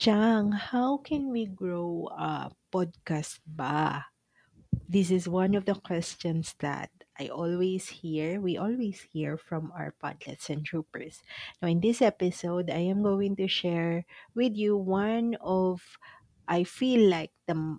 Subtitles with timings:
[0.00, 4.06] Chang, how can we grow a podcast ba?
[4.88, 8.40] This is one of the questions that I always hear.
[8.40, 11.20] We always hear from our podlets and troopers.
[11.60, 15.82] Now, in this episode, I am going to share with you one of,
[16.48, 17.78] I feel like, the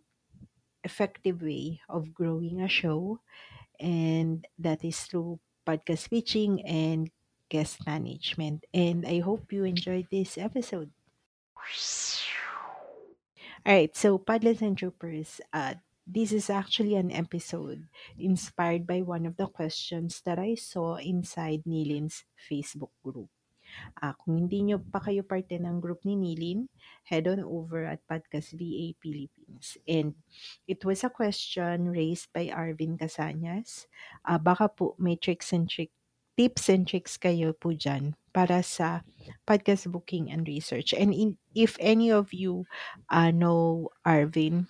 [0.84, 3.20] effective way of growing a show,
[3.80, 7.10] and that is through podcast pitching and
[7.50, 8.66] guest management.
[8.74, 10.92] And I hope you enjoyed this episode.
[13.66, 15.76] All right, so Padlets and Troopers, uh,
[16.08, 17.86] this is actually an episode
[18.18, 23.30] inspired by one of the questions that I saw inside Nilin's Facebook group.
[24.02, 26.68] Ah, kung hindi nyo pa kayo parte ng group ni Nilin,
[27.08, 29.80] head on over at Podcast VA Philippines.
[29.88, 30.18] And
[30.68, 33.88] it was a question raised by Arvin Casanyas.
[34.28, 35.94] Ah, baka po may tricks and trick,
[36.36, 39.04] tips and tricks kayo po dyan para sa
[39.46, 40.96] podcast booking and research.
[40.96, 42.66] And in, if any of you
[43.12, 44.68] uh, know Arvin,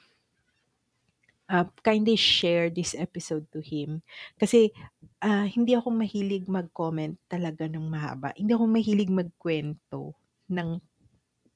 [1.52, 4.00] uh, kindly share this episode to him.
[4.40, 4.72] Kasi
[5.20, 8.32] ah, hindi ako mahilig mag-comment talaga ng mahaba.
[8.34, 10.16] Hindi ako mahilig magkwento
[10.48, 10.80] ng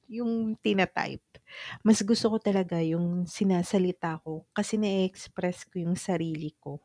[0.05, 1.41] yung tina-type.
[1.81, 6.77] Mas gusto ko talaga yung sinasalita ko kasi na-express ko yung sarili ko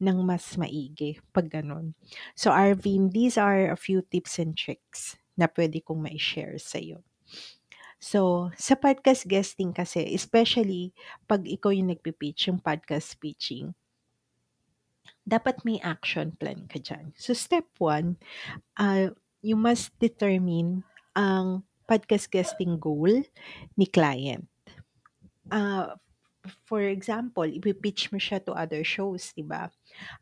[0.00, 1.94] ng mas maigi pag ganun.
[2.34, 7.04] So Arvin, these are a few tips and tricks na pwede kong ma-share sa'yo.
[7.96, 10.92] So, sa podcast guesting kasi, especially
[11.24, 13.72] pag ikaw yung nagpi-pitch, yung podcast pitching,
[15.24, 17.16] dapat may action plan ka dyan.
[17.16, 18.20] So, step one,
[18.76, 20.84] uh, you must determine
[21.16, 23.24] ang podcast guesting goal
[23.74, 24.44] ni client.
[25.48, 25.96] Uh,
[26.64, 29.70] for example, ipipitch mo siya to other shows, di ba?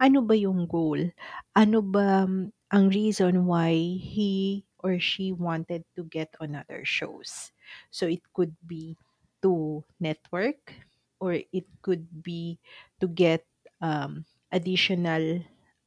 [0.00, 1.12] Ano ba yung goal?
[1.54, 7.52] Ano ba um, ang reason why he or she wanted to get on other shows?
[7.90, 8.96] So it could be
[9.44, 10.72] to network
[11.20, 12.58] or it could be
[13.00, 13.44] to get
[13.80, 15.44] um, additional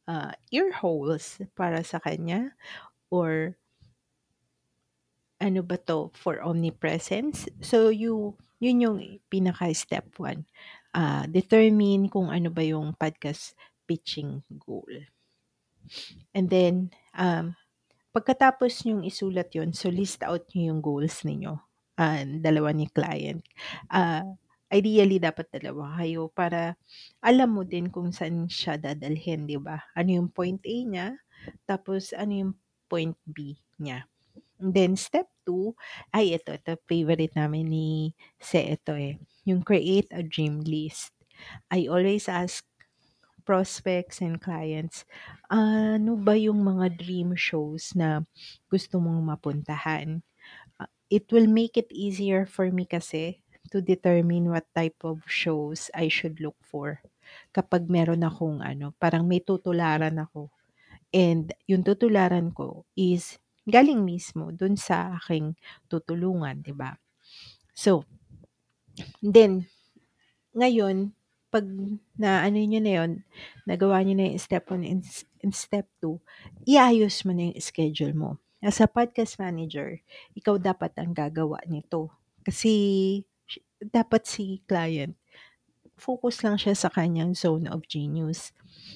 [0.08, 2.56] uh, ear holes para sa kanya
[3.12, 3.58] or
[5.38, 7.46] ano ba 'to, for omnipresence.
[7.62, 8.98] So you yun yung
[9.32, 10.46] pinaka-step 1.
[10.96, 13.54] Ah, determine kung ano ba yung podcast
[13.86, 14.90] pitching goal.
[16.36, 17.56] And then, um,
[18.16, 21.54] pagkatapos niyong isulat yun, so list out niyo yung goals ninyo,
[22.00, 23.44] ah, dalawa ni client.
[23.92, 24.24] Ah,
[24.74, 26.76] ideally dapat dalawa kayo para
[27.24, 29.80] alam mo din kung saan siya dadalhin, 'di ba?
[29.96, 31.08] Ano yung point A niya,
[31.70, 32.54] tapos ano yung
[32.92, 34.08] point B niya.
[34.58, 35.78] Then step 2,
[36.14, 37.90] ay ito, ito favorite namin ni
[38.42, 41.14] Se ito eh, yung create a dream list.
[41.70, 42.66] I always ask
[43.48, 45.06] prospects and clients,
[45.48, 48.26] ano ba yung mga dream shows na
[48.68, 50.22] gusto mong mapuntahan?
[50.82, 53.40] Uh, It will make it easier for me kasi
[53.72, 57.00] to determine what type of shows I should look for.
[57.56, 60.52] Kapag meron akong ano, parang may tutularan ako
[61.14, 65.54] And yung tutularan ko is galing mismo dun sa aking
[65.92, 66.96] tutulungan, 'di ba?
[67.76, 68.06] So,
[69.22, 69.68] then
[70.58, 71.14] ngayon
[71.52, 71.66] 'pag
[72.20, 73.12] naano niyo na yun,
[73.70, 75.04] nagawa niyo na yung step 1 and
[75.44, 76.20] and step 2,
[76.68, 78.32] iayos mo na yung schedule mo.
[78.60, 80.02] As a podcast manager,
[80.36, 82.12] ikaw dapat ang gagawa nito.
[82.44, 82.74] Kasi
[83.80, 85.14] dapat si client
[85.98, 88.54] focus lang siya sa kanyang zone of genius.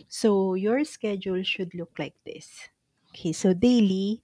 [0.08, 2.70] So, your schedule should look like this.
[3.12, 4.22] Okay, so daily,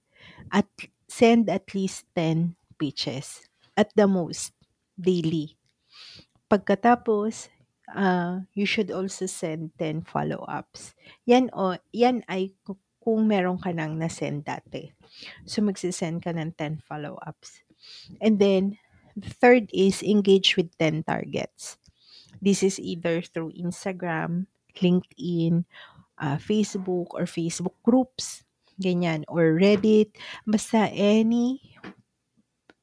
[0.52, 0.68] at
[1.08, 3.48] send at least 10 pitches.
[3.76, 4.52] At the most,
[4.98, 5.54] daily.
[6.50, 7.48] Pagkatapos,
[7.94, 10.98] uh, you should also send 10 follow-ups.
[11.24, 14.90] Yan, o, yan ay ku- kung meron ka nang na-send dati.
[15.46, 17.62] So, magsisend ka ng 10 follow-ups.
[18.20, 18.76] And then,
[19.14, 21.78] the third is engage with 10 targets.
[22.42, 24.46] This is either through Instagram,
[24.78, 25.64] LinkedIn,
[26.18, 28.46] uh, Facebook, or Facebook groups,
[28.80, 30.14] ganyan, or Reddit,
[30.46, 31.60] basta any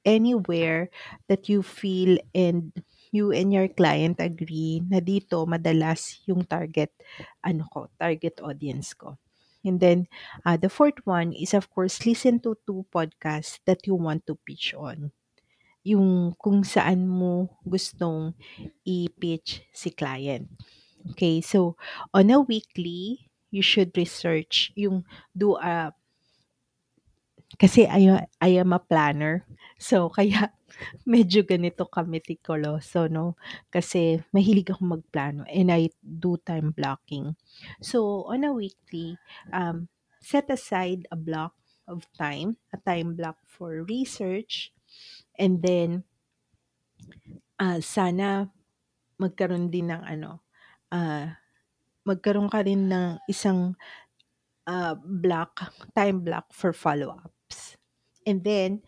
[0.05, 0.93] anywhere
[1.27, 2.71] that you feel and
[3.09, 6.93] you and your client agree na dito madalas yung target
[7.41, 9.17] ano ko, target audience ko.
[9.65, 10.05] And then
[10.45, 14.37] uh, the fourth one is of course listen to two podcasts that you want to
[14.37, 15.09] pitch on.
[15.81, 18.37] Yung kung saan mo gustong
[18.85, 20.45] i-pitch si client.
[21.13, 21.77] Okay, so
[22.13, 25.95] on a weekly, you should research yung do a
[27.61, 29.45] kasi I, I am a planner.
[29.79, 30.51] So, kaya
[31.07, 33.39] medyo ganito ka meticuloso, no?
[33.71, 37.35] Kasi mahilig ako magplano and I do time blocking.
[37.79, 39.15] So, on a weekly,
[39.53, 39.87] um,
[40.19, 41.55] set aside a block
[41.87, 44.73] of time, a time block for research,
[45.37, 46.03] and then
[47.59, 48.49] ah, sana
[49.21, 50.43] magkaroon din ng ano,
[50.91, 51.39] ah,
[52.05, 53.73] magkaroon ka rin ng isang
[54.69, 57.77] ah, block, time block for follow-ups.
[58.25, 58.81] And then,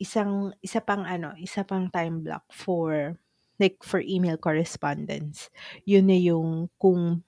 [0.00, 3.16] isang, isa pang ano, isa pang time block for,
[3.60, 5.52] like for email correspondence.
[5.84, 7.24] Yun na yung kung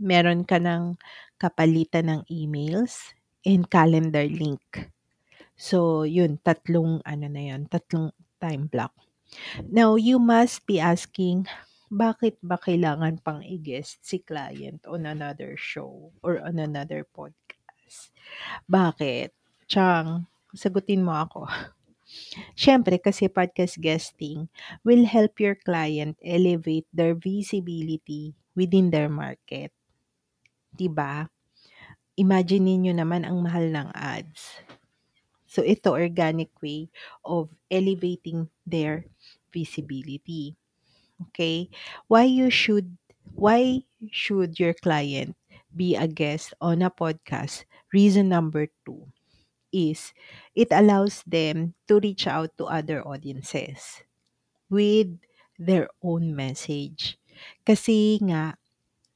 [0.00, 0.98] meron ka ng
[1.38, 3.14] kapalitan ng emails
[3.46, 4.90] and calendar link.
[5.60, 8.96] So, yun, tatlong ano na yun, tatlong time block.
[9.68, 11.46] Now, you must be asking,
[11.90, 18.14] bakit ba kailangan pang i-guest si client on another show or on another podcast?
[18.70, 19.34] Bakit?
[19.66, 21.50] Chang, sagutin mo ako.
[22.60, 24.46] Siyempre, kasi podcast guesting
[24.86, 29.74] will help your client elevate their visibility within their market.
[30.74, 31.26] 'Di ba?
[32.18, 34.62] Imagine niyo naman ang mahal ng ads.
[35.50, 36.86] So, ito organic way
[37.26, 39.10] of elevating their
[39.50, 40.59] visibility.
[41.28, 41.68] Okay?
[42.08, 42.96] Why you should
[43.34, 45.36] why should your client
[45.74, 47.64] be a guest on a podcast?
[47.92, 49.10] Reason number two
[49.72, 50.12] is
[50.54, 54.02] it allows them to reach out to other audiences
[54.70, 55.18] with
[55.58, 57.18] their own message.
[57.66, 58.56] Kasi nga,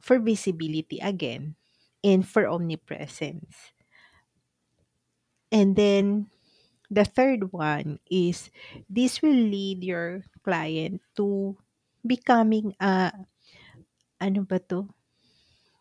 [0.00, 1.56] for visibility again,
[2.04, 3.72] and for omnipresence.
[5.52, 6.30] And then,
[6.90, 8.50] the third one is
[8.88, 11.56] this will lead your client to
[12.06, 13.10] becoming a,
[14.20, 14.88] ano ba to?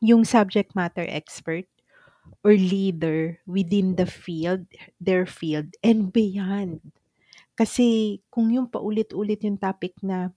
[0.03, 1.67] Yung subject matter expert
[2.43, 4.67] or leader within the field,
[4.99, 6.79] their field, and beyond.
[7.53, 10.33] Kasi kung yung paulit-ulit yung topic na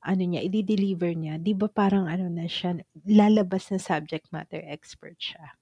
[0.00, 5.16] ano niya, i-deliver niya, di ba parang ano na siya, lalabas na subject matter expert
[5.20, 5.56] siya.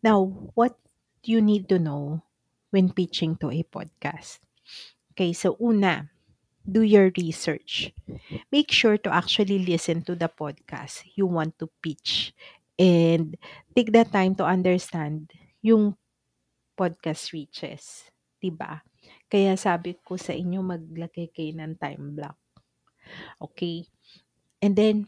[0.00, 0.76] Now, what
[1.22, 2.24] you need to know
[2.72, 4.40] when pitching to a podcast?
[5.12, 6.08] Okay, so una,
[6.64, 7.92] do your research.
[8.50, 12.32] Make sure to actually listen to the podcast you want to pitch
[12.78, 13.36] and
[13.74, 15.30] take the time to understand
[15.60, 15.96] yung
[16.78, 18.10] podcast reaches.
[18.42, 18.82] 'di ba?
[19.30, 22.38] Kaya sabi ko sa inyo maglagay kayo ng time block.
[23.38, 23.86] Okay?
[24.58, 25.06] And then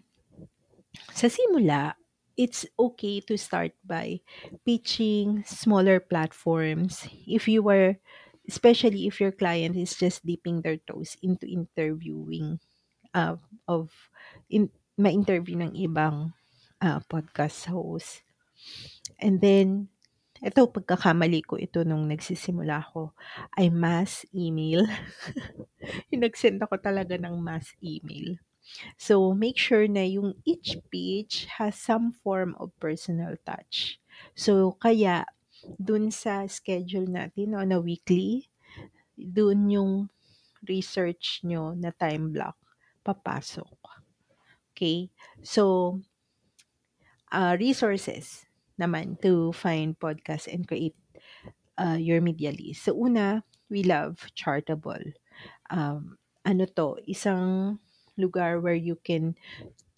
[1.11, 1.99] sa simula,
[2.39, 4.23] it's okay to start by
[4.63, 7.99] pitching smaller platforms if you were
[8.49, 12.61] especially if your client is just dipping their toes into interviewing
[13.15, 13.37] uh,
[13.69, 13.91] of
[14.51, 14.69] in
[14.99, 16.33] ma-interview ng ibang
[16.83, 18.23] uh, podcast host.
[19.19, 19.89] And then,
[20.45, 23.17] ito, pagkakamali ko ito nung nagsisimula ako,
[23.57, 24.87] ay mass email.
[26.13, 28.39] yung nag-send ako talaga ng mass email.
[28.97, 34.01] So, make sure na yung each page has some form of personal touch.
[34.33, 35.29] So, kaya,
[35.81, 38.49] dun sa schedule natin on a weekly,
[39.17, 39.93] dun yung
[40.65, 42.57] research nyo na time block
[43.05, 43.77] papasok.
[44.73, 45.13] Okay?
[45.45, 46.01] So,
[47.33, 48.49] uh, resources
[48.81, 50.97] naman to find podcast and create
[51.79, 52.89] uh, your media list.
[52.89, 55.15] So, una, we love Chartable.
[55.71, 57.79] Um, ano to, isang
[58.17, 59.35] lugar where you can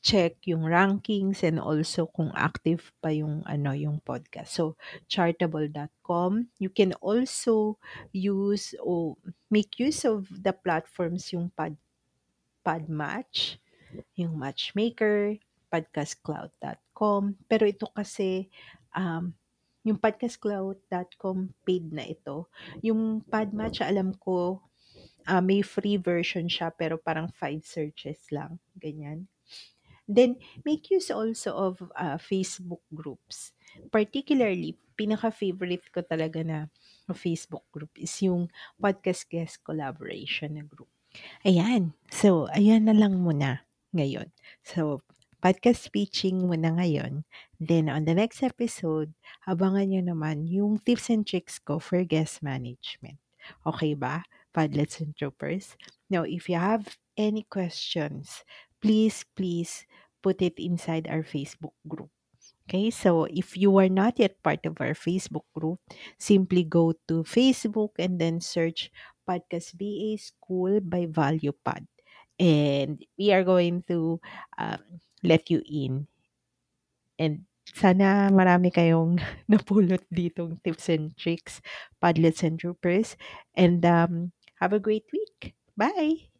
[0.06, 4.54] check yung rankings and also kung active pa yung ano yung podcast.
[4.54, 4.78] So
[5.10, 6.54] chartable.com.
[6.62, 7.82] You can also
[8.14, 9.18] use or
[9.50, 11.74] make use of the platforms yung Pod
[12.62, 13.58] Podmatch,
[14.14, 15.42] yung Matchmaker,
[15.74, 17.34] podcastcloud.com.
[17.50, 18.46] Pero ito kasi
[18.94, 19.34] um,
[19.82, 22.46] yung podcastcloud.com paid na ito.
[22.78, 24.62] Yung Podmatch alam ko
[25.26, 29.26] uh, may free version siya pero parang five searches lang, ganyan.
[30.06, 33.50] Then, make use also of uh, Facebook groups.
[33.90, 36.70] Particularly, pinaka-favorite ko talaga na
[37.12, 38.48] Facebook group is yung
[38.80, 40.88] podcast guest collaboration na group.
[41.44, 41.92] Ayan.
[42.08, 44.32] So, ayan na lang muna ngayon.
[44.64, 45.04] So,
[45.40, 47.26] podcast pitching muna ngayon.
[47.60, 49.12] Then, on the next episode,
[49.44, 53.20] abangan nyo naman yung tips and tricks ko for guest management.
[53.62, 55.78] Okay ba, Padlets and Troopers?
[56.10, 58.42] Now, if you have any questions,
[58.82, 59.86] please, please
[60.22, 62.10] put it inside our Facebook group.
[62.66, 65.78] Okay, so if you are not yet part of our Facebook group,
[66.18, 68.90] simply go to Facebook and then search
[69.22, 71.86] Podcast BA School by ValuePod.
[72.38, 74.20] And we are going to
[74.58, 74.82] um,
[75.22, 76.06] let you in.
[77.18, 81.60] And sana marami kayong napulot ditong tips and tricks,
[82.00, 83.16] Padlets and Troopers.
[83.56, 85.56] And um, have a great week.
[85.76, 86.35] Bye!